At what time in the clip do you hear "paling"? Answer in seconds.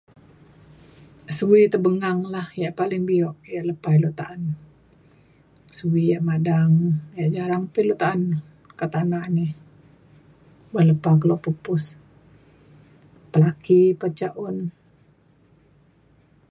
2.79-3.03